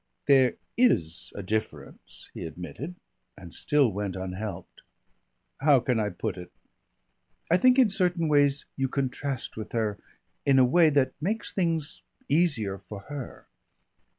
"There 0.25 0.55
is 0.77 1.31
a 1.35 1.43
difference," 1.43 2.31
he 2.33 2.43
admitted, 2.47 2.95
and 3.37 3.53
still 3.53 3.91
went 3.91 4.15
unhelped. 4.15 4.81
"How 5.59 5.79
can 5.79 5.99
I 5.99 6.09
put 6.09 6.37
it? 6.39 6.51
I 7.51 7.57
think 7.57 7.77
in 7.77 7.91
certain 7.91 8.27
ways 8.27 8.65
you 8.75 8.87
contrast 8.89 9.57
with 9.57 9.73
her, 9.73 9.99
in 10.43 10.57
a 10.57 10.65
way 10.65 10.89
that 10.89 11.13
makes 11.21 11.53
things 11.53 12.01
easier 12.27 12.79
for 12.79 13.01
her. 13.11 13.45